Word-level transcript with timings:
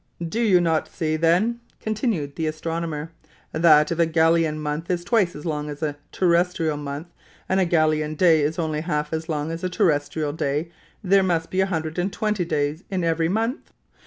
"Do 0.27 0.41
you 0.41 0.59
not 0.59 0.87
see, 0.89 1.15
then," 1.15 1.59
continued 1.79 2.35
the 2.35 2.47
astronomer, 2.47 3.11
"that 3.51 3.91
if 3.91 3.99
a 3.99 4.07
Gallian 4.07 4.57
month 4.57 4.89
is 4.89 5.03
twice 5.03 5.35
as 5.35 5.45
long 5.45 5.69
as 5.69 5.83
a 5.83 5.95
terrestrial 6.11 6.77
month, 6.77 7.09
and 7.47 7.59
a 7.59 7.67
Gallian 7.67 8.17
day 8.17 8.41
is 8.41 8.57
only 8.57 8.81
half 8.81 9.13
as 9.13 9.29
long 9.29 9.51
as 9.51 9.63
a 9.63 9.69
terrestrial 9.69 10.33
day, 10.33 10.71
there 11.03 11.21
must 11.21 11.51
be 11.51 11.61
a 11.61 11.67
hundred 11.67 11.99
and 11.99 12.11
twenty 12.11 12.45
days 12.45 12.83
in 12.89 13.03
every 13.03 13.29
month?" 13.29 13.71